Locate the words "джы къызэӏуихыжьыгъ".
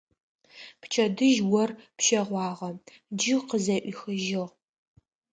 3.17-4.45